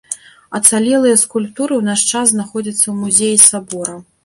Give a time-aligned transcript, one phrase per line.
[0.59, 3.95] Ацалелыя скульптуры ў наш час знаходзяцца ў музеі сабора.